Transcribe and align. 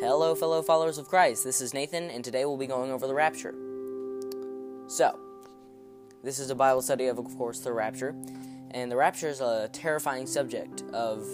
Hello, 0.00 0.34
fellow 0.34 0.62
followers 0.62 0.96
of 0.96 1.08
Christ. 1.08 1.44
This 1.44 1.60
is 1.60 1.74
Nathan, 1.74 2.08
and 2.08 2.24
today 2.24 2.46
we'll 2.46 2.56
be 2.56 2.66
going 2.66 2.90
over 2.90 3.06
the 3.06 3.12
rapture. 3.12 3.54
So, 4.86 5.20
this 6.24 6.38
is 6.38 6.48
a 6.48 6.54
Bible 6.54 6.80
study 6.80 7.08
of, 7.08 7.18
of 7.18 7.36
course, 7.36 7.60
the 7.60 7.74
rapture, 7.74 8.16
and 8.70 8.90
the 8.90 8.96
rapture 8.96 9.28
is 9.28 9.42
a 9.42 9.68
terrifying 9.74 10.26
subject 10.26 10.84
of. 10.94 11.28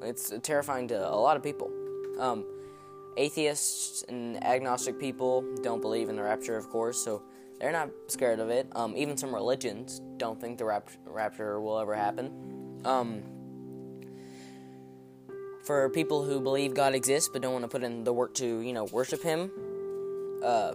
It's 0.00 0.32
terrifying 0.42 0.88
to 0.88 1.06
a 1.06 1.20
lot 1.20 1.36
of 1.36 1.42
people. 1.42 1.70
Um, 2.18 2.46
atheists 3.18 4.04
and 4.08 4.42
agnostic 4.42 4.98
people 4.98 5.44
don't 5.62 5.82
believe 5.82 6.08
in 6.08 6.16
the 6.16 6.22
rapture, 6.22 6.56
of 6.56 6.70
course, 6.70 6.96
so 6.98 7.20
they're 7.60 7.72
not 7.72 7.90
scared 8.06 8.40
of 8.40 8.48
it. 8.48 8.68
Um, 8.74 8.96
even 8.96 9.18
some 9.18 9.34
religions 9.34 10.00
don't 10.16 10.40
think 10.40 10.56
the 10.56 10.64
rap- 10.64 10.88
rapture 11.04 11.60
will 11.60 11.78
ever 11.78 11.94
happen. 11.94 12.80
Um, 12.86 13.37
for 15.68 15.90
people 15.90 16.24
who 16.24 16.40
believe 16.40 16.72
God 16.72 16.94
exists 16.94 17.28
but 17.30 17.42
don't 17.42 17.52
want 17.52 17.62
to 17.62 17.68
put 17.68 17.82
in 17.82 18.02
the 18.02 18.12
work 18.12 18.32
to, 18.36 18.60
you 18.60 18.72
know, 18.72 18.84
worship 18.84 19.22
Him, 19.22 19.50
uh, 20.42 20.72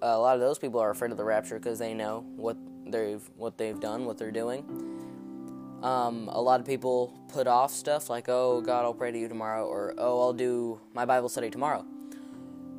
a 0.00 0.16
lot 0.16 0.36
of 0.36 0.40
those 0.40 0.56
people 0.56 0.78
are 0.78 0.90
afraid 0.90 1.10
of 1.10 1.16
the 1.16 1.24
rapture 1.24 1.58
because 1.58 1.80
they 1.80 1.94
know 1.94 2.24
what 2.36 2.56
they've 2.86 3.28
what 3.36 3.58
they've 3.58 3.80
done, 3.80 4.04
what 4.04 4.18
they're 4.18 4.30
doing. 4.30 4.62
Um, 5.82 6.28
a 6.28 6.40
lot 6.40 6.60
of 6.60 6.66
people 6.66 7.12
put 7.32 7.48
off 7.48 7.72
stuff 7.72 8.08
like, 8.08 8.28
"Oh, 8.28 8.60
God, 8.60 8.84
I'll 8.84 8.94
pray 8.94 9.10
to 9.10 9.18
you 9.18 9.26
tomorrow," 9.26 9.66
or 9.66 9.94
"Oh, 9.98 10.20
I'll 10.20 10.32
do 10.32 10.80
my 10.94 11.04
Bible 11.04 11.28
study 11.28 11.50
tomorrow." 11.50 11.84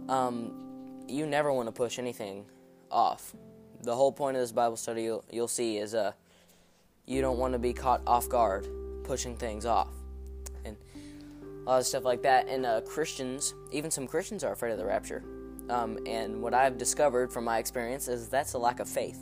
Um, 0.08 1.04
you 1.06 1.26
never 1.26 1.52
want 1.52 1.68
to 1.68 1.74
push 1.74 2.00
anything 2.00 2.46
off. 2.90 3.36
The 3.82 3.94
whole 3.94 4.14
point 4.14 4.38
of 4.38 4.42
this 4.42 4.54
Bible 4.54 4.78
study, 4.78 5.04
you'll, 5.04 5.26
you'll 5.30 5.50
see, 5.50 5.80
is 5.80 5.94
uh, 5.94 6.14
you 7.06 7.20
don't 7.20 7.40
want 7.40 7.52
to 7.52 7.60
be 7.60 7.74
caught 7.74 8.02
off 8.08 8.30
guard 8.30 8.70
pushing 9.04 9.36
things 9.36 9.66
off 9.66 9.99
a 11.66 11.70
lot 11.70 11.80
of 11.80 11.86
stuff 11.86 12.06
like 12.06 12.22
that. 12.24 12.48
And 12.48 12.66
uh, 12.66 12.82
Christians, 12.82 13.54
even 13.72 13.92
some 13.92 14.08
Christians, 14.08 14.44
are 14.44 14.52
afraid 14.52 14.72
of 14.72 14.78
the 14.78 14.86
rapture. 14.86 15.24
Um, 15.70 16.00
and 16.06 16.42
what 16.42 16.54
I've 16.54 16.78
discovered 16.78 17.32
from 17.32 17.44
my 17.44 17.60
experience 17.60 18.08
is 18.08 18.28
that's 18.28 18.54
a 18.54 18.58
lack 18.58 18.80
of 18.80 18.90
faith. 18.90 19.20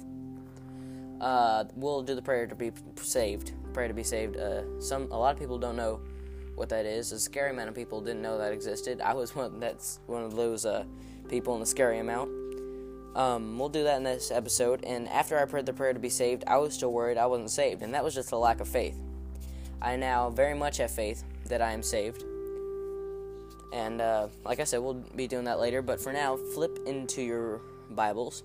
Uh, 1.20 1.66
we'll 1.76 2.04
do 2.04 2.16
the 2.16 2.22
prayer 2.22 2.48
to 2.48 2.56
be 2.56 2.72
saved. 3.02 3.54
Prayer 3.74 3.88
to 3.88 3.94
be 3.94 4.04
saved. 4.04 4.38
Uh, 4.38 4.80
some 4.80 5.12
a 5.12 5.18
lot 5.18 5.34
of 5.34 5.40
people 5.40 5.58
don't 5.58 5.76
know 5.76 6.00
what 6.56 6.70
that 6.70 6.86
is. 6.86 7.12
A 7.12 7.20
scary 7.20 7.52
amount 7.52 7.70
of 7.70 7.76
people 7.76 8.02
didn't 8.02 8.22
know 8.22 8.38
that 8.38 8.54
existed. 8.54 9.02
I 9.02 9.14
was 9.14 9.36
one 9.36 9.60
that's 9.60 10.00
one 10.06 10.24
of 10.24 10.36
those 10.36 10.66
uh, 10.66 10.86
people 11.28 11.54
in 11.56 11.60
the 11.60 11.66
scary 11.66 12.00
amount. 12.00 12.32
Um, 13.16 13.58
we'll 13.58 13.70
do 13.70 13.84
that 13.84 13.98
in 13.98 14.04
this 14.04 14.30
episode. 14.30 14.84
And 14.86 15.10
after 15.10 15.40
I 15.40 15.46
prayed 15.46 15.66
the 15.66 15.74
prayer 15.74 15.92
to 15.92 16.00
be 16.00 16.10
saved, 16.10 16.44
I 16.46 16.58
was 16.58 16.76
still 16.76 16.94
worried 16.94 17.18
I 17.18 17.26
wasn't 17.26 17.50
saved, 17.50 17.82
and 17.82 17.94
that 17.96 18.04
was 18.04 18.14
just 18.14 18.32
a 18.32 18.38
lack 18.38 18.60
of 18.60 18.68
faith. 18.68 18.98
I 19.82 19.96
now 19.96 20.30
very 20.30 20.54
much 20.54 20.78
have 20.78 20.92
faith 20.92 21.24
that 21.48 21.62
I 21.62 21.72
am 21.72 21.84
saved 21.84 22.24
and 23.72 24.02
uh, 24.02 24.28
like 24.46 24.60
I 24.60 24.64
said, 24.64 24.80
we'll 24.80 25.04
be 25.16 25.28
doing 25.28 25.46
that 25.46 25.60
later. 25.60 25.82
But 25.82 26.00
for 26.00 26.14
now, 26.14 26.38
flip 26.38 26.80
into 26.86 27.22
your 27.22 27.62
Bibles. 27.90 28.44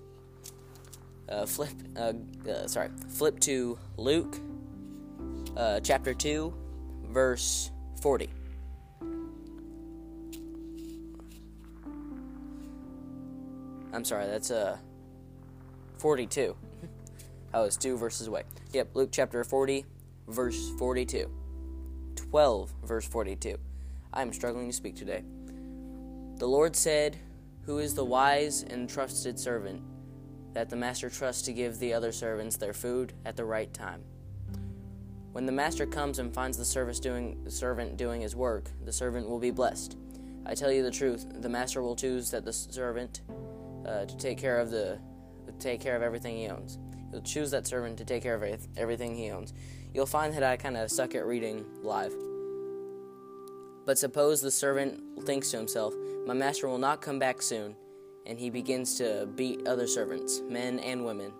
Uh, 1.29 1.45
flip, 1.45 1.69
uh, 1.95 2.13
uh 2.49 2.67
sorry, 2.67 2.89
flip 3.07 3.39
to 3.39 3.77
Luke 3.97 4.37
uh, 5.55 5.79
chapter 5.79 6.13
2, 6.13 6.53
verse 7.05 7.71
40. 8.01 8.29
I'm 13.93 14.03
sorry, 14.03 14.25
that's 14.25 14.51
uh, 14.51 14.77
42. 15.99 16.55
I 17.53 17.59
was 17.61 17.77
two 17.77 17.95
verses 17.95 18.27
away. 18.27 18.43
Yep, 18.73 18.89
Luke 18.95 19.09
chapter 19.11 19.43
40, 19.43 19.85
verse 20.27 20.71
42. 20.77 21.29
12, 22.33 22.73
verse 22.83 23.07
42. 23.07 23.59
I 24.11 24.23
am 24.23 24.33
struggling 24.33 24.65
to 24.65 24.73
speak 24.73 24.95
today. 24.95 25.23
The 26.37 26.47
Lord 26.47 26.75
said, 26.75 27.15
Who 27.67 27.77
is 27.77 27.93
the 27.93 28.03
wise 28.03 28.63
and 28.63 28.89
trusted 28.89 29.37
servant 29.37 29.83
that 30.55 30.67
the 30.67 30.75
master 30.75 31.11
trusts 31.11 31.43
to 31.43 31.53
give 31.53 31.77
the 31.77 31.93
other 31.93 32.11
servants 32.11 32.57
their 32.57 32.73
food 32.73 33.13
at 33.23 33.37
the 33.37 33.45
right 33.45 33.71
time? 33.71 34.01
When 35.31 35.45
the 35.45 35.51
master 35.51 35.85
comes 35.85 36.17
and 36.17 36.33
finds 36.33 36.57
the 36.57 36.99
doing, 37.03 37.37
servant 37.49 37.97
doing 37.97 38.21
his 38.21 38.35
work, 38.35 38.71
the 38.83 38.91
servant 38.91 39.29
will 39.29 39.37
be 39.37 39.51
blessed. 39.51 39.95
I 40.43 40.55
tell 40.55 40.71
you 40.71 40.81
the 40.81 40.89
truth, 40.89 41.27
the 41.39 41.49
master 41.49 41.83
will 41.83 41.95
choose 41.95 42.31
that 42.31 42.45
the 42.45 42.53
servant 42.53 43.21
uh, 43.85 44.05
to 44.05 44.17
take 44.17 44.39
care 44.39 44.57
of 44.57 44.71
the 44.71 44.97
take 45.59 45.81
care 45.81 45.95
of 45.95 46.01
everything 46.01 46.35
he 46.35 46.47
owns. 46.47 46.79
He'll 47.11 47.21
choose 47.21 47.51
that 47.51 47.67
servant 47.67 47.99
to 47.99 48.05
take 48.05 48.23
care 48.23 48.33
of 48.33 48.67
everything 48.75 49.15
he 49.15 49.29
owns. 49.29 49.53
You'll 49.93 50.05
find 50.07 50.33
that 50.33 50.43
I 50.43 50.57
kind 50.57 50.75
of 50.75 50.89
suck 50.89 51.13
at 51.13 51.25
reading 51.25 51.65
live. 51.83 52.13
But 53.85 53.99
suppose 53.99 54.41
the 54.41 54.49
servant 54.49 54.99
thinks 55.25 55.51
to 55.51 55.57
himself, 55.57 55.93
My 56.25 56.33
master 56.33 56.67
will 56.67 56.79
not 56.79 57.01
come 57.01 57.19
back 57.19 57.41
soon, 57.41 57.75
and 58.25 58.39
he 58.39 58.49
begins 58.49 58.97
to 58.97 59.27
beat 59.35 59.67
other 59.67 59.85
servants, 59.85 60.41
men 60.49 60.79
and 60.79 61.05
women, 61.05 61.31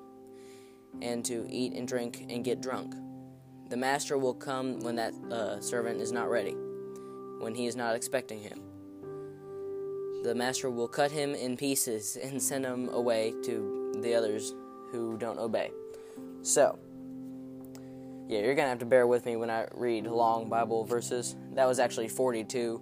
and 1.01 1.25
to 1.25 1.47
eat 1.49 1.73
and 1.73 1.87
drink 1.87 2.25
and 2.29 2.43
get 2.43 2.61
drunk. 2.61 2.93
The 3.69 3.77
master 3.77 4.19
will 4.19 4.35
come 4.35 4.81
when 4.81 4.97
that 4.97 5.13
uh, 5.31 5.59
servant 5.59 5.99
is 5.99 6.11
not 6.11 6.29
ready, 6.29 6.55
when 7.39 7.55
he 7.55 7.65
is 7.65 7.75
not 7.75 7.95
expecting 7.95 8.39
him. 8.39 8.61
The 10.23 10.35
master 10.35 10.69
will 10.69 10.87
cut 10.87 11.11
him 11.11 11.33
in 11.33 11.57
pieces 11.57 12.17
and 12.21 12.41
send 12.41 12.65
him 12.65 12.89
away 12.89 13.33
to 13.45 13.99
the 14.01 14.13
others 14.13 14.53
who 14.91 15.17
don't 15.17 15.39
obey. 15.39 15.71
So, 16.43 16.77
yeah, 18.33 18.39
you're 18.39 18.55
going 18.55 18.65
to 18.65 18.69
have 18.69 18.79
to 18.79 18.85
bear 18.85 19.05
with 19.05 19.27
me 19.27 19.35
when 19.35 19.51
I 19.51 19.67
read 19.75 20.07
long 20.07 20.49
Bible 20.49 20.83
verses. 20.85 21.35
That 21.53 21.67
was 21.67 21.77
actually 21.77 22.07
42 22.07 22.81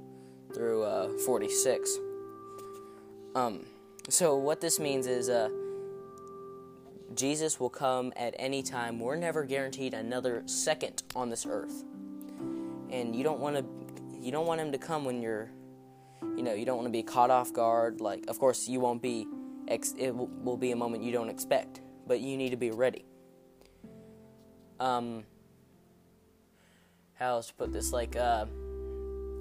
through 0.53 0.83
uh, 0.83 1.09
46. 1.25 1.97
Um, 3.35 3.65
so, 4.07 4.37
what 4.37 4.61
this 4.61 4.79
means 4.79 5.07
is 5.07 5.27
uh, 5.27 5.49
Jesus 7.15 7.59
will 7.59 7.69
come 7.69 8.13
at 8.15 8.33
any 8.39 8.63
time. 8.63 8.97
We're 8.97 9.17
never 9.17 9.43
guaranteed 9.43 9.93
another 9.93 10.43
second 10.45 11.03
on 11.15 11.29
this 11.29 11.45
earth. 11.45 11.83
And 12.89 13.13
you 13.13 13.23
don't 13.23 13.39
want 13.39 13.57
to 13.57 13.65
you 14.21 14.31
don't 14.31 14.45
want 14.45 14.61
him 14.61 14.71
to 14.71 14.77
come 14.77 15.03
when 15.03 15.21
you're 15.21 15.49
you 16.37 16.43
know, 16.43 16.53
you 16.53 16.65
don't 16.65 16.77
want 16.77 16.87
to 16.87 16.91
be 16.91 17.03
caught 17.03 17.29
off 17.29 17.51
guard. 17.51 17.99
Like, 17.99 18.25
of 18.27 18.39
course, 18.39 18.67
you 18.67 18.79
won't 18.79 19.01
be, 19.01 19.27
ex- 19.67 19.95
it 19.97 20.11
will, 20.15 20.57
be 20.57 20.71
a 20.71 20.75
moment 20.75 21.03
you 21.03 21.11
don't 21.11 21.29
expect, 21.29 21.81
but 22.07 22.19
you 22.19 22.37
need 22.37 22.51
to 22.51 22.57
be 22.57 22.71
ready. 22.71 23.05
Um, 24.79 25.23
how 27.21 27.35
else 27.35 27.47
to 27.47 27.53
put 27.53 27.71
this? 27.71 27.93
Like, 27.93 28.15
uh, 28.15 28.45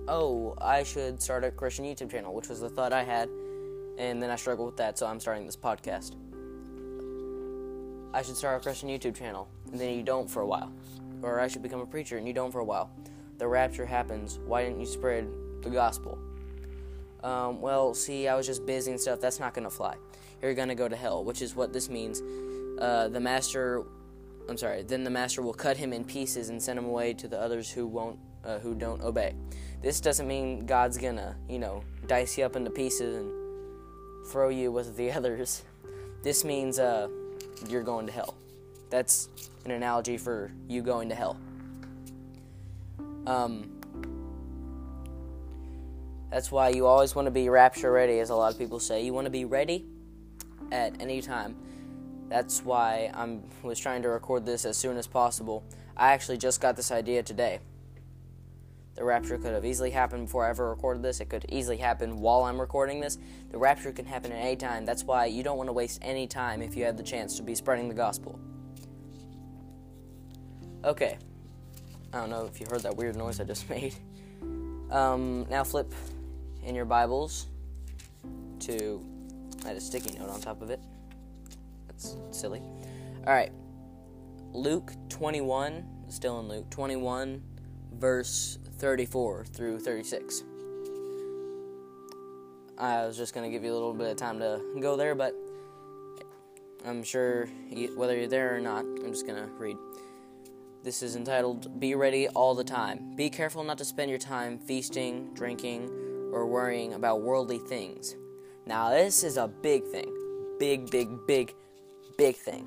oh, 0.06 0.54
I 0.60 0.82
should 0.82 1.20
start 1.20 1.44
a 1.44 1.50
Christian 1.50 1.86
YouTube 1.86 2.10
channel, 2.10 2.34
which 2.34 2.48
was 2.48 2.60
the 2.60 2.68
thought 2.68 2.92
I 2.92 3.02
had, 3.02 3.30
and 3.96 4.22
then 4.22 4.28
I 4.28 4.36
struggled 4.36 4.66
with 4.66 4.76
that, 4.76 4.98
so 4.98 5.06
I'm 5.06 5.18
starting 5.18 5.46
this 5.46 5.56
podcast. 5.56 6.14
I 8.12 8.20
should 8.20 8.36
start 8.36 8.60
a 8.60 8.62
Christian 8.62 8.90
YouTube 8.90 9.16
channel, 9.16 9.48
and 9.72 9.80
then 9.80 9.96
you 9.96 10.02
don't 10.02 10.28
for 10.28 10.42
a 10.42 10.46
while. 10.46 10.70
Or 11.22 11.40
I 11.40 11.48
should 11.48 11.62
become 11.62 11.80
a 11.80 11.86
preacher, 11.86 12.18
and 12.18 12.26
you 12.26 12.34
don't 12.34 12.52
for 12.52 12.58
a 12.58 12.64
while. 12.64 12.90
The 13.38 13.48
rapture 13.48 13.86
happens. 13.86 14.38
Why 14.44 14.62
didn't 14.62 14.80
you 14.80 14.86
spread 14.86 15.26
the 15.62 15.70
gospel? 15.70 16.18
Um, 17.24 17.62
well, 17.62 17.94
see, 17.94 18.28
I 18.28 18.34
was 18.34 18.46
just 18.46 18.66
busy 18.66 18.90
and 18.90 19.00
stuff. 19.00 19.20
That's 19.20 19.40
not 19.40 19.54
going 19.54 19.64
to 19.64 19.70
fly. 19.70 19.96
You're 20.42 20.54
going 20.54 20.68
to 20.68 20.74
go 20.74 20.88
to 20.88 20.96
hell, 20.96 21.24
which 21.24 21.40
is 21.40 21.56
what 21.56 21.72
this 21.72 21.88
means. 21.88 22.20
Uh, 22.78 23.08
the 23.08 23.20
master 23.20 23.84
I'm 24.50 24.56
sorry. 24.56 24.82
Then 24.82 25.04
the 25.04 25.10
master 25.10 25.42
will 25.42 25.54
cut 25.54 25.76
him 25.76 25.92
in 25.92 26.02
pieces 26.04 26.48
and 26.48 26.60
send 26.60 26.76
him 26.76 26.86
away 26.86 27.14
to 27.14 27.28
the 27.28 27.40
others 27.40 27.70
who 27.70 27.86
won't, 27.86 28.18
uh, 28.44 28.58
who 28.58 28.74
don't 28.74 29.00
obey. 29.00 29.36
This 29.80 30.00
doesn't 30.00 30.26
mean 30.26 30.66
God's 30.66 30.98
gonna, 30.98 31.36
you 31.48 31.60
know, 31.60 31.84
dice 32.08 32.36
you 32.36 32.44
up 32.44 32.56
into 32.56 32.70
pieces 32.70 33.14
and 33.14 34.26
throw 34.26 34.48
you 34.48 34.72
with 34.72 34.96
the 34.96 35.12
others. 35.16 35.62
This 36.24 36.44
means 36.44 36.80
uh, 36.80 37.06
you're 37.68 37.84
going 37.84 38.06
to 38.08 38.12
hell. 38.12 38.34
That's 38.90 39.28
an 39.64 39.70
analogy 39.70 40.18
for 40.18 40.50
you 40.66 40.82
going 40.82 41.08
to 41.10 41.14
hell. 41.14 41.38
Um, 43.28 43.70
that's 46.28 46.50
why 46.50 46.70
you 46.70 46.86
always 46.86 47.14
want 47.14 47.26
to 47.26 47.30
be 47.30 47.48
rapture 47.48 47.92
ready, 47.92 48.18
as 48.18 48.30
a 48.30 48.34
lot 48.34 48.52
of 48.52 48.58
people 48.58 48.80
say. 48.80 49.04
You 49.04 49.14
want 49.14 49.26
to 49.26 49.30
be 49.30 49.44
ready 49.44 49.86
at 50.72 51.00
any 51.00 51.22
time. 51.22 51.54
That's 52.30 52.64
why 52.64 53.10
I 53.12 53.38
was 53.66 53.80
trying 53.80 54.02
to 54.02 54.08
record 54.08 54.46
this 54.46 54.64
as 54.64 54.76
soon 54.76 54.96
as 54.96 55.08
possible. 55.08 55.64
I 55.96 56.12
actually 56.12 56.38
just 56.38 56.60
got 56.60 56.76
this 56.76 56.92
idea 56.92 57.24
today. 57.24 57.58
The 58.94 59.04
rapture 59.04 59.36
could 59.36 59.52
have 59.52 59.64
easily 59.64 59.90
happened 59.90 60.26
before 60.26 60.46
I 60.46 60.50
ever 60.50 60.70
recorded 60.70 61.02
this. 61.02 61.20
It 61.20 61.28
could 61.28 61.44
easily 61.48 61.76
happen 61.76 62.20
while 62.20 62.44
I'm 62.44 62.60
recording 62.60 63.00
this. 63.00 63.18
The 63.50 63.58
rapture 63.58 63.90
can 63.90 64.06
happen 64.06 64.30
at 64.30 64.38
any 64.38 64.54
time. 64.54 64.86
That's 64.86 65.02
why 65.02 65.26
you 65.26 65.42
don't 65.42 65.58
want 65.58 65.68
to 65.68 65.72
waste 65.72 65.98
any 66.02 66.28
time 66.28 66.62
if 66.62 66.76
you 66.76 66.84
have 66.84 66.96
the 66.96 67.02
chance 67.02 67.36
to 67.36 67.42
be 67.42 67.56
spreading 67.56 67.88
the 67.88 67.94
gospel. 67.94 68.38
Okay. 70.84 71.18
I 72.12 72.18
don't 72.18 72.30
know 72.30 72.44
if 72.46 72.60
you 72.60 72.66
heard 72.70 72.82
that 72.82 72.96
weird 72.96 73.16
noise 73.16 73.40
I 73.40 73.44
just 73.44 73.68
made. 73.70 73.94
Um, 74.92 75.46
now 75.50 75.64
flip 75.64 75.92
in 76.62 76.76
your 76.76 76.84
Bibles 76.84 77.48
to. 78.60 79.04
I 79.64 79.68
had 79.68 79.76
a 79.76 79.80
sticky 79.80 80.16
note 80.16 80.30
on 80.30 80.40
top 80.40 80.62
of 80.62 80.70
it. 80.70 80.80
Silly. 82.30 82.62
All 83.26 83.34
right. 83.34 83.52
Luke 84.52 84.92
21, 85.08 85.84
still 86.08 86.40
in 86.40 86.48
Luke 86.48 86.68
21, 86.70 87.42
verse 87.92 88.58
34 88.78 89.44
through 89.44 89.78
36. 89.78 90.42
I 92.78 93.06
was 93.06 93.16
just 93.16 93.34
going 93.34 93.48
to 93.48 93.54
give 93.54 93.62
you 93.62 93.72
a 93.72 93.74
little 93.74 93.92
bit 93.92 94.10
of 94.10 94.16
time 94.16 94.38
to 94.38 94.60
go 94.80 94.96
there, 94.96 95.14
but 95.14 95.34
I'm 96.86 97.02
sure 97.02 97.46
whether 97.94 98.16
you're 98.16 98.26
there 98.26 98.56
or 98.56 98.60
not, 98.60 98.80
I'm 98.80 99.12
just 99.12 99.26
going 99.26 99.42
to 99.42 99.50
read. 99.52 99.76
This 100.82 101.02
is 101.02 101.14
entitled 101.14 101.78
Be 101.78 101.94
Ready 101.94 102.26
All 102.28 102.54
the 102.54 102.64
Time. 102.64 103.14
Be 103.14 103.28
careful 103.28 103.62
not 103.62 103.76
to 103.78 103.84
spend 103.84 104.08
your 104.08 104.18
time 104.18 104.58
feasting, 104.58 105.34
drinking, 105.34 105.90
or 106.32 106.46
worrying 106.46 106.94
about 106.94 107.20
worldly 107.20 107.58
things. 107.58 108.16
Now, 108.64 108.88
this 108.88 109.22
is 109.22 109.36
a 109.36 109.46
big 109.46 109.84
thing. 109.84 110.10
Big, 110.58 110.90
big, 110.90 111.26
big, 111.26 111.54
big 112.20 112.36
thing. 112.36 112.66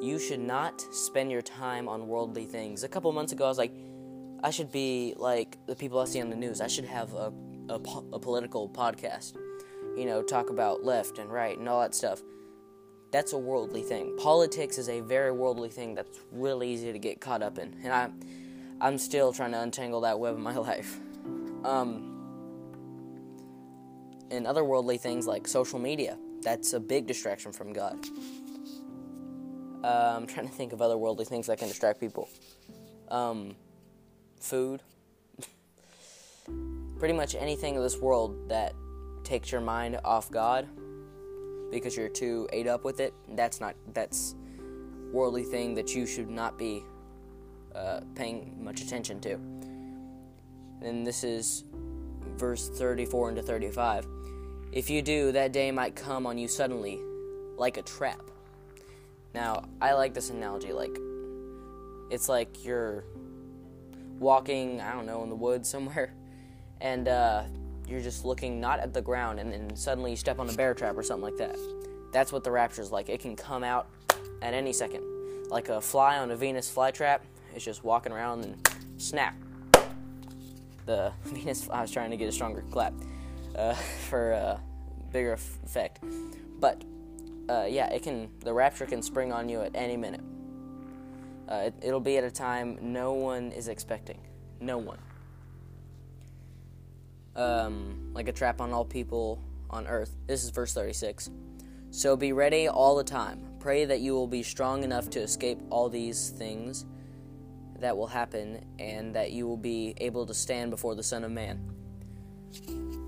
You 0.00 0.18
should 0.18 0.40
not 0.40 0.80
spend 0.94 1.30
your 1.30 1.42
time 1.42 1.88
on 1.88 2.08
worldly 2.08 2.46
things. 2.46 2.82
A 2.82 2.88
couple 2.88 3.12
months 3.12 3.32
ago, 3.32 3.44
I 3.44 3.48
was 3.48 3.58
like, 3.58 3.72
I 4.42 4.50
should 4.50 4.72
be 4.72 5.14
like 5.18 5.58
the 5.66 5.76
people 5.76 5.98
I 5.98 6.06
see 6.06 6.20
on 6.22 6.30
the 6.30 6.36
news. 6.36 6.62
I 6.62 6.68
should 6.68 6.86
have 6.86 7.12
a, 7.12 7.32
a, 7.68 7.74
a 8.14 8.18
political 8.18 8.68
podcast. 8.68 9.36
You 9.94 10.06
know, 10.06 10.22
talk 10.22 10.48
about 10.48 10.84
left 10.84 11.18
and 11.18 11.30
right 11.30 11.58
and 11.58 11.68
all 11.68 11.80
that 11.82 11.94
stuff 11.94 12.22
that's 13.10 13.32
a 13.32 13.38
worldly 13.38 13.82
thing. 13.82 14.16
Politics 14.18 14.78
is 14.78 14.88
a 14.88 15.00
very 15.00 15.32
worldly 15.32 15.70
thing 15.70 15.94
that's 15.94 16.20
really 16.30 16.70
easy 16.70 16.92
to 16.92 16.98
get 16.98 17.20
caught 17.20 17.42
up 17.42 17.58
in, 17.58 17.74
and 17.82 17.92
I, 17.92 18.10
I'm 18.80 18.98
still 18.98 19.32
trying 19.32 19.52
to 19.52 19.60
untangle 19.60 20.02
that 20.02 20.18
web 20.18 20.36
in 20.36 20.42
my 20.42 20.56
life. 20.70 20.98
Um, 21.64 22.14
and 24.30 24.46
other 24.46 24.62
worldly 24.62 24.98
things 24.98 25.26
like 25.26 25.48
social 25.48 25.78
media, 25.78 26.18
that's 26.42 26.72
a 26.72 26.80
big 26.80 27.06
distraction 27.06 27.52
from 27.52 27.72
God. 27.72 27.98
Uh, 29.82 30.14
I'm 30.16 30.26
trying 30.26 30.48
to 30.48 30.52
think 30.52 30.72
of 30.72 30.82
other 30.82 30.98
worldly 30.98 31.24
things 31.24 31.46
that 31.46 31.58
can 31.58 31.68
distract 31.68 32.00
people. 32.00 32.28
Um, 33.08 33.54
food. 34.40 34.82
Pretty 36.98 37.14
much 37.14 37.34
anything 37.34 37.76
in 37.76 37.82
this 37.82 37.98
world 37.98 38.48
that 38.48 38.74
takes 39.24 39.52
your 39.52 39.60
mind 39.60 40.00
off 40.04 40.30
God 40.30 40.68
because 41.70 41.96
you're 41.96 42.08
too 42.08 42.48
ate 42.52 42.66
up 42.66 42.84
with 42.84 43.00
it. 43.00 43.14
That's 43.34 43.60
not 43.60 43.76
that's 43.92 44.34
worldly 45.12 45.44
thing 45.44 45.74
that 45.74 45.94
you 45.94 46.06
should 46.06 46.28
not 46.28 46.58
be 46.58 46.82
uh, 47.74 48.00
paying 48.14 48.56
much 48.62 48.80
attention 48.80 49.20
to. 49.20 49.34
And 50.82 51.06
this 51.06 51.24
is 51.24 51.64
verse 52.36 52.68
34 52.68 53.30
into 53.30 53.42
35. 53.42 54.06
If 54.72 54.90
you 54.90 55.00
do, 55.00 55.32
that 55.32 55.52
day 55.52 55.70
might 55.70 55.96
come 55.96 56.26
on 56.26 56.36
you 56.36 56.46
suddenly, 56.46 57.00
like 57.56 57.78
a 57.78 57.82
trap. 57.82 58.20
Now, 59.34 59.64
I 59.80 59.94
like 59.94 60.14
this 60.14 60.30
analogy. 60.30 60.72
Like, 60.72 60.96
it's 62.10 62.28
like 62.28 62.64
you're 62.64 63.04
walking, 64.18 64.80
I 64.80 64.92
don't 64.92 65.06
know, 65.06 65.22
in 65.22 65.30
the 65.30 65.36
woods 65.36 65.68
somewhere, 65.68 66.12
and 66.80 67.08
uh, 67.08 67.44
you're 67.88 68.00
just 68.00 68.24
looking 68.24 68.60
not 68.60 68.78
at 68.78 68.92
the 68.92 69.00
ground 69.00 69.40
and 69.40 69.50
then 69.50 69.74
suddenly 69.74 70.10
you 70.10 70.16
step 70.16 70.38
on 70.38 70.48
a 70.48 70.52
bear 70.52 70.74
trap 70.74 70.96
or 70.96 71.02
something 71.02 71.24
like 71.24 71.36
that. 71.38 71.56
That's 72.12 72.32
what 72.32 72.44
the 72.44 72.50
rapture 72.50 72.82
is 72.82 72.92
like. 72.92 73.08
It 73.08 73.20
can 73.20 73.36
come 73.36 73.64
out 73.64 73.88
at 74.42 74.54
any 74.54 74.72
second. 74.72 75.02
Like 75.48 75.70
a 75.70 75.80
fly 75.80 76.18
on 76.18 76.30
a 76.30 76.36
Venus 76.36 76.70
flytrap, 76.72 77.20
it's 77.54 77.64
just 77.64 77.84
walking 77.84 78.12
around 78.12 78.44
and 78.44 78.68
snap. 78.98 79.34
The 80.84 81.12
Venus, 81.24 81.68
I 81.70 81.80
was 81.80 81.90
trying 81.90 82.10
to 82.10 82.16
get 82.16 82.28
a 82.28 82.32
stronger 82.32 82.62
clap 82.70 82.92
uh, 83.58 83.74
for 84.08 84.32
a 84.32 84.60
bigger 85.12 85.32
effect. 85.32 85.98
But 86.60 86.84
uh, 87.48 87.66
yeah, 87.68 87.88
it 87.90 88.02
can. 88.02 88.30
The 88.40 88.52
rapture 88.52 88.86
can 88.86 89.02
spring 89.02 89.32
on 89.32 89.48
you 89.48 89.60
at 89.60 89.72
any 89.74 89.96
minute. 89.96 90.22
Uh, 91.48 91.64
it, 91.66 91.74
it'll 91.82 92.00
be 92.00 92.18
at 92.18 92.24
a 92.24 92.30
time 92.30 92.78
no 92.80 93.12
one 93.12 93.52
is 93.52 93.68
expecting. 93.68 94.20
No 94.60 94.78
one 94.78 94.98
um, 97.38 98.10
like 98.12 98.28
a 98.28 98.32
trap 98.32 98.60
on 98.60 98.72
all 98.72 98.84
people 98.84 99.40
on 99.70 99.86
earth. 99.86 100.14
This 100.26 100.44
is 100.44 100.50
verse 100.50 100.74
36. 100.74 101.30
So 101.90 102.16
be 102.16 102.32
ready 102.32 102.68
all 102.68 102.96
the 102.96 103.04
time. 103.04 103.40
Pray 103.60 103.84
that 103.86 104.00
you 104.00 104.12
will 104.12 104.26
be 104.26 104.42
strong 104.42 104.84
enough 104.84 105.08
to 105.10 105.20
escape 105.20 105.58
all 105.70 105.88
these 105.88 106.30
things 106.30 106.84
that 107.78 107.96
will 107.96 108.08
happen 108.08 108.64
and 108.78 109.14
that 109.14 109.30
you 109.30 109.46
will 109.46 109.56
be 109.56 109.94
able 109.98 110.26
to 110.26 110.34
stand 110.34 110.70
before 110.70 110.96
the 110.96 111.02
Son 111.02 111.24
of 111.24 111.30
Man. 111.30 111.60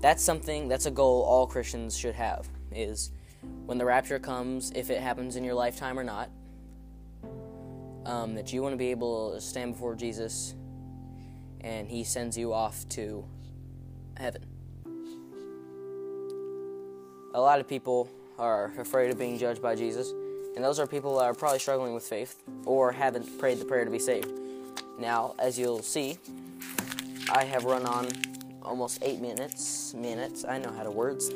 That's 0.01 0.23
something, 0.23 0.67
that's 0.67 0.87
a 0.87 0.91
goal 0.91 1.21
all 1.21 1.45
Christians 1.45 1.95
should 1.95 2.15
have, 2.15 2.49
is 2.71 3.11
when 3.65 3.77
the 3.77 3.85
rapture 3.85 4.17
comes, 4.17 4.71
if 4.75 4.89
it 4.89 4.99
happens 4.99 5.35
in 5.35 5.43
your 5.43 5.53
lifetime 5.53 5.97
or 5.97 6.03
not, 6.03 6.29
um, 8.05 8.33
that 8.33 8.51
you 8.51 8.63
want 8.63 8.73
to 8.73 8.77
be 8.77 8.89
able 8.89 9.33
to 9.33 9.39
stand 9.39 9.73
before 9.73 9.95
Jesus 9.95 10.55
and 11.61 11.87
he 11.87 12.03
sends 12.03 12.35
you 12.35 12.51
off 12.51 12.87
to 12.89 13.23
heaven. 14.17 14.43
A 17.35 17.39
lot 17.39 17.59
of 17.59 17.67
people 17.67 18.09
are 18.39 18.73
afraid 18.79 19.11
of 19.11 19.19
being 19.19 19.37
judged 19.37 19.61
by 19.61 19.75
Jesus, 19.75 20.11
and 20.55 20.65
those 20.65 20.79
are 20.79 20.87
people 20.87 21.19
that 21.19 21.25
are 21.25 21.35
probably 21.35 21.59
struggling 21.59 21.93
with 21.93 22.03
faith 22.03 22.41
or 22.65 22.91
haven't 22.91 23.39
prayed 23.39 23.59
the 23.59 23.65
prayer 23.65 23.85
to 23.85 23.91
be 23.91 23.99
saved. 23.99 24.31
Now, 24.99 25.35
as 25.37 25.57
you'll 25.59 25.83
see, 25.83 26.17
I 27.31 27.45
have 27.45 27.65
run 27.65 27.85
on 27.85 28.07
almost 28.63 28.99
eight 29.01 29.19
minutes. 29.19 29.93
Minutes. 29.93 30.45
I 30.45 30.57
know 30.57 30.71
how 30.71 30.83
to 30.83 30.91
words. 30.91 31.31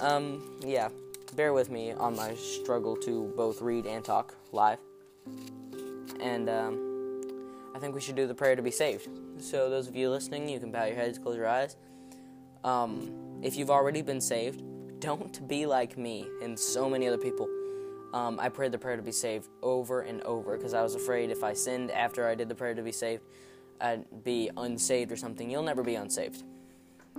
um, 0.00 0.42
yeah. 0.64 0.88
Bear 1.34 1.52
with 1.52 1.70
me 1.70 1.92
on 1.92 2.16
my 2.16 2.34
struggle 2.34 2.96
to 2.98 3.32
both 3.36 3.60
read 3.60 3.84
and 3.84 4.04
talk 4.04 4.34
live. 4.52 4.78
And 6.20 6.48
um, 6.48 7.72
I 7.74 7.78
think 7.78 7.94
we 7.94 8.00
should 8.00 8.16
do 8.16 8.26
the 8.26 8.34
prayer 8.34 8.56
to 8.56 8.62
be 8.62 8.70
saved. 8.70 9.08
So, 9.38 9.68
those 9.68 9.86
of 9.86 9.94
you 9.94 10.08
listening, 10.08 10.48
you 10.48 10.58
can 10.58 10.70
bow 10.70 10.84
your 10.84 10.96
heads, 10.96 11.18
close 11.18 11.36
your 11.36 11.48
eyes. 11.48 11.76
Um, 12.64 13.40
if 13.42 13.56
you've 13.56 13.70
already 13.70 14.00
been 14.00 14.20
saved, 14.20 14.62
don't 15.00 15.46
be 15.46 15.66
like 15.66 15.98
me 15.98 16.26
and 16.42 16.58
so 16.58 16.88
many 16.88 17.06
other 17.06 17.18
people. 17.18 17.48
Um, 18.14 18.40
I 18.40 18.48
prayed 18.48 18.72
the 18.72 18.78
prayer 18.78 18.96
to 18.96 19.02
be 19.02 19.12
saved 19.12 19.48
over 19.62 20.00
and 20.00 20.22
over 20.22 20.56
because 20.56 20.72
I 20.72 20.82
was 20.82 20.94
afraid 20.94 21.30
if 21.30 21.44
I 21.44 21.52
sinned 21.52 21.90
after 21.90 22.26
I 22.26 22.34
did 22.34 22.48
the 22.48 22.54
prayer 22.54 22.74
to 22.74 22.82
be 22.82 22.92
saved, 22.92 23.24
I'd 23.80 24.24
be 24.24 24.50
unsaved 24.56 25.12
or 25.12 25.16
something. 25.16 25.50
You'll 25.50 25.62
never 25.62 25.82
be 25.82 25.94
unsaved. 25.94 26.42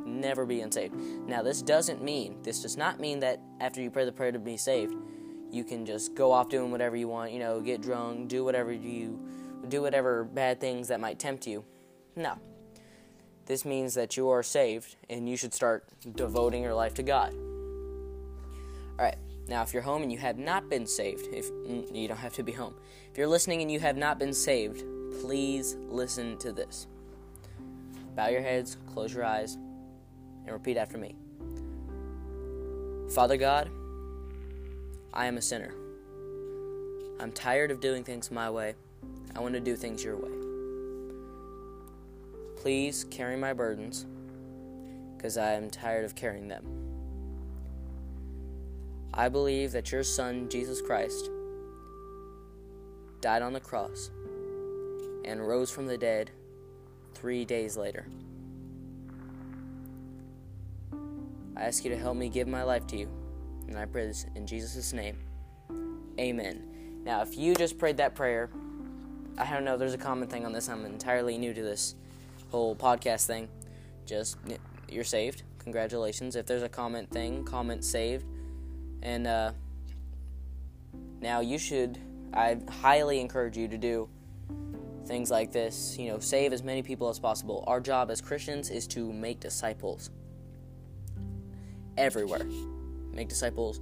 Never 0.05 0.45
be 0.45 0.61
unsaved. 0.61 0.95
Now, 1.27 1.41
this 1.41 1.61
doesn't 1.61 2.03
mean, 2.03 2.41
this 2.43 2.61
does 2.61 2.77
not 2.77 2.99
mean 2.99 3.19
that 3.19 3.39
after 3.59 3.81
you 3.81 3.89
pray 3.89 4.05
the 4.05 4.11
prayer 4.11 4.31
to 4.31 4.39
be 4.39 4.57
saved, 4.57 4.95
you 5.51 5.63
can 5.63 5.85
just 5.85 6.13
go 6.13 6.31
off 6.31 6.49
doing 6.49 6.71
whatever 6.71 6.95
you 6.95 7.07
want, 7.07 7.31
you 7.31 7.39
know, 7.39 7.61
get 7.61 7.81
drunk, 7.81 8.27
do 8.27 8.43
whatever 8.43 8.71
you 8.71 9.19
do 9.69 9.81
whatever 9.81 10.23
bad 10.23 10.61
things 10.61 10.87
that 10.87 10.99
might 10.99 11.19
tempt 11.19 11.47
you. 11.47 11.63
No. 12.15 12.37
This 13.45 13.65
means 13.65 13.93
that 13.95 14.17
you 14.17 14.29
are 14.29 14.43
saved 14.43 14.95
and 15.09 15.27
you 15.27 15.35
should 15.37 15.53
start 15.53 15.85
devoting 16.15 16.63
your 16.63 16.73
life 16.73 16.93
to 16.95 17.03
God. 17.03 17.33
All 17.33 19.05
right. 19.05 19.17
Now, 19.47 19.63
if 19.63 19.73
you're 19.73 19.83
home 19.83 20.03
and 20.03 20.11
you 20.11 20.17
have 20.17 20.37
not 20.37 20.69
been 20.69 20.85
saved, 20.85 21.27
if 21.31 21.49
mm, 21.51 21.95
you 21.95 22.07
don't 22.07 22.17
have 22.17 22.33
to 22.33 22.43
be 22.43 22.51
home. 22.51 22.75
If 23.11 23.17
you're 23.17 23.27
listening 23.27 23.61
and 23.61 23.71
you 23.71 23.79
have 23.79 23.95
not 23.95 24.19
been 24.19 24.33
saved, 24.33 24.83
please 25.21 25.75
listen 25.89 26.37
to 26.37 26.51
this. 26.51 26.87
Bow 28.15 28.27
your 28.27 28.41
heads, 28.41 28.77
close 28.93 29.13
your 29.13 29.25
eyes, 29.25 29.55
and 30.45 30.51
repeat 30.51 30.77
after 30.77 30.97
me. 30.97 31.15
Father 33.13 33.37
God, 33.37 33.69
I 35.13 35.27
am 35.27 35.37
a 35.37 35.41
sinner. 35.41 35.73
I'm 37.19 37.31
tired 37.31 37.71
of 37.71 37.79
doing 37.79 38.03
things 38.03 38.31
my 38.31 38.49
way. 38.49 38.75
I 39.35 39.39
want 39.39 39.53
to 39.53 39.59
do 39.59 39.75
things 39.75 40.03
your 40.03 40.17
way. 40.17 40.31
Please 42.57 43.05
carry 43.05 43.37
my 43.37 43.53
burdens 43.53 44.05
because 45.15 45.37
I 45.37 45.53
am 45.53 45.69
tired 45.69 46.05
of 46.05 46.15
carrying 46.15 46.47
them. 46.47 46.65
I 49.13 49.29
believe 49.29 49.71
that 49.71 49.91
your 49.91 50.03
Son, 50.03 50.47
Jesus 50.49 50.81
Christ, 50.81 51.29
died 53.21 53.41
on 53.41 53.53
the 53.53 53.59
cross 53.59 54.11
and 55.27 55.45
rose 55.45 55.69
from 55.69 55.85
the 55.85 55.97
dead 55.97 56.31
three 57.13 57.45
days 57.45 57.77
later. 57.77 58.07
I 61.55 61.61
ask 61.61 61.83
you 61.83 61.89
to 61.89 61.97
help 61.97 62.15
me 62.15 62.29
give 62.29 62.47
my 62.47 62.63
life 62.63 62.87
to 62.87 62.97
you, 62.97 63.09
and 63.67 63.77
I 63.77 63.85
pray 63.85 64.07
this 64.07 64.25
in 64.35 64.47
Jesus' 64.47 64.93
name. 64.93 65.17
Amen. 66.19 67.01
Now, 67.03 67.21
if 67.21 67.37
you 67.37 67.55
just 67.55 67.77
prayed 67.77 67.97
that 67.97 68.15
prayer, 68.15 68.49
I 69.37 69.51
don't 69.51 69.65
know, 69.65 69.77
there's 69.77 69.93
a 69.93 69.99
common 69.99 70.27
thing 70.27 70.45
on 70.45 70.53
this. 70.53 70.69
I'm 70.69 70.85
entirely 70.85 71.37
new 71.37 71.53
to 71.53 71.61
this 71.61 71.95
whole 72.49 72.75
podcast 72.75 73.25
thing, 73.25 73.49
just 74.05 74.37
you're 74.89 75.03
saved. 75.03 75.43
Congratulations. 75.59 76.35
If 76.35 76.45
there's 76.45 76.63
a 76.63 76.69
comment 76.69 77.11
thing, 77.11 77.43
comment 77.43 77.83
saved. 77.83 78.25
And 79.01 79.27
uh, 79.27 79.51
now 81.19 81.41
you 81.41 81.57
should, 81.57 81.99
I 82.33 82.57
highly 82.69 83.19
encourage 83.19 83.57
you 83.57 83.67
to 83.67 83.77
do 83.77 84.09
things 85.07 85.31
like 85.31 85.51
this. 85.51 85.97
You 85.97 86.09
know, 86.09 86.19
save 86.19 86.53
as 86.53 86.63
many 86.63 86.83
people 86.83 87.09
as 87.09 87.19
possible. 87.19 87.63
Our 87.67 87.79
job 87.79 88.11
as 88.11 88.21
Christians 88.21 88.69
is 88.69 88.87
to 88.89 89.11
make 89.11 89.39
disciples 89.39 90.09
everywhere. 91.97 92.45
Make 93.11 93.29
disciples. 93.29 93.81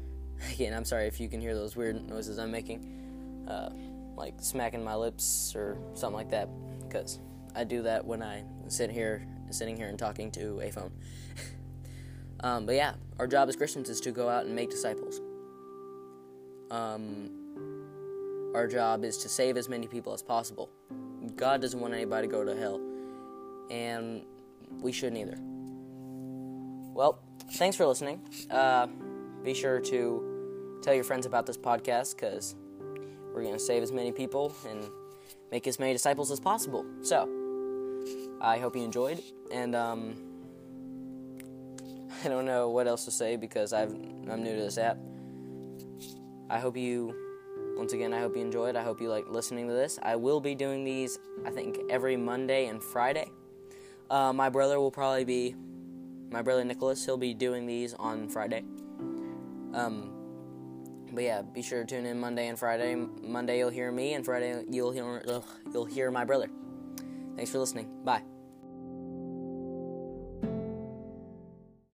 Again, 0.52 0.74
I'm 0.74 0.84
sorry 0.84 1.06
if 1.06 1.18
you 1.18 1.28
can 1.28 1.40
hear 1.40 1.54
those 1.54 1.76
weird 1.76 2.08
noises 2.08 2.38
I'm 2.38 2.50
making. 2.50 3.44
Uh, 3.48 3.70
like 4.16 4.34
smacking 4.40 4.82
my 4.82 4.94
lips 4.94 5.54
or 5.54 5.78
something 5.94 6.16
like 6.16 6.30
that, 6.30 6.48
because 6.86 7.20
I 7.54 7.64
do 7.64 7.82
that 7.82 8.04
when 8.04 8.22
I 8.22 8.44
sit 8.68 8.90
here, 8.90 9.26
sitting 9.50 9.76
here 9.76 9.88
and 9.88 9.98
talking 9.98 10.30
to 10.32 10.60
a 10.60 10.70
phone. 10.70 10.90
um, 12.40 12.66
but 12.66 12.74
yeah, 12.74 12.94
our 13.18 13.26
job 13.26 13.48
as 13.48 13.56
Christians 13.56 13.88
is 13.88 14.00
to 14.00 14.12
go 14.12 14.28
out 14.28 14.46
and 14.46 14.54
make 14.54 14.70
disciples. 14.70 15.20
Um, 16.70 17.45
our 18.56 18.66
job 18.66 19.04
is 19.04 19.18
to 19.18 19.28
save 19.28 19.58
as 19.58 19.68
many 19.68 19.86
people 19.86 20.14
as 20.14 20.22
possible. 20.22 20.70
God 21.36 21.60
doesn't 21.60 21.78
want 21.78 21.92
anybody 21.92 22.26
to 22.26 22.32
go 22.32 22.42
to 22.42 22.56
hell, 22.56 22.80
and 23.70 24.22
we 24.80 24.92
shouldn't 24.92 25.18
either. 25.18 25.36
Well, 26.94 27.18
thanks 27.52 27.76
for 27.76 27.86
listening. 27.86 28.22
Uh, 28.50 28.86
be 29.44 29.52
sure 29.52 29.78
to 29.80 30.80
tell 30.82 30.94
your 30.94 31.04
friends 31.04 31.26
about 31.26 31.44
this 31.44 31.58
podcast 31.58 32.16
because 32.16 32.54
we're 33.34 33.42
going 33.42 33.52
to 33.52 33.60
save 33.60 33.82
as 33.82 33.92
many 33.92 34.10
people 34.10 34.54
and 34.66 34.82
make 35.52 35.66
as 35.66 35.78
many 35.78 35.92
disciples 35.92 36.30
as 36.30 36.40
possible. 36.40 36.86
So, 37.02 37.28
I 38.40 38.58
hope 38.58 38.74
you 38.74 38.82
enjoyed, 38.82 39.22
and 39.52 39.76
um, 39.76 40.16
I 42.24 42.28
don't 42.28 42.46
know 42.46 42.70
what 42.70 42.86
else 42.86 43.04
to 43.04 43.10
say 43.10 43.36
because 43.36 43.74
I've, 43.74 43.90
I'm 43.90 44.42
new 44.42 44.56
to 44.56 44.62
this 44.62 44.78
app. 44.78 44.96
I 46.48 46.58
hope 46.58 46.76
you, 46.78 47.25
once 47.76 47.92
again, 47.92 48.12
I 48.12 48.20
hope 48.20 48.36
you 48.36 48.42
enjoyed. 48.42 48.76
I 48.76 48.82
hope 48.82 49.00
you 49.00 49.08
like 49.08 49.28
listening 49.28 49.68
to 49.68 49.74
this. 49.74 49.98
I 50.02 50.16
will 50.16 50.40
be 50.40 50.54
doing 50.54 50.84
these, 50.84 51.18
I 51.44 51.50
think, 51.50 51.78
every 51.90 52.16
Monday 52.16 52.66
and 52.66 52.82
Friday. 52.82 53.30
Uh, 54.10 54.32
my 54.32 54.48
brother 54.48 54.80
will 54.80 54.90
probably 54.90 55.24
be, 55.24 55.54
my 56.30 56.42
brother 56.42 56.64
Nicholas, 56.64 57.04
he'll 57.04 57.16
be 57.16 57.34
doing 57.34 57.66
these 57.66 57.94
on 57.94 58.28
Friday. 58.28 58.64
Um, 59.74 60.12
but 61.12 61.22
yeah, 61.22 61.42
be 61.42 61.62
sure 61.62 61.84
to 61.84 61.86
tune 61.86 62.06
in 62.06 62.18
Monday 62.18 62.48
and 62.48 62.58
Friday. 62.58 62.94
Monday 62.94 63.58
you'll 63.58 63.70
hear 63.70 63.92
me, 63.92 64.14
and 64.14 64.24
Friday 64.24 64.64
you'll 64.70 64.92
hear 64.92 65.22
ugh, 65.28 65.44
you'll 65.72 65.84
hear 65.84 66.10
my 66.10 66.24
brother. 66.24 66.48
Thanks 67.36 67.50
for 67.50 67.58
listening. 67.58 67.88
Bye. 68.04 68.35